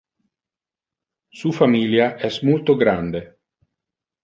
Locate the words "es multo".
2.29-2.75